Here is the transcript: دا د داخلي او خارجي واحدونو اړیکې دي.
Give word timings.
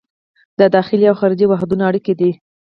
دا 0.57 0.65
د 0.69 0.73
داخلي 0.75 1.05
او 1.09 1.15
خارجي 1.21 1.45
واحدونو 1.47 1.83
اړیکې 1.89 2.13
دي. 2.19 2.31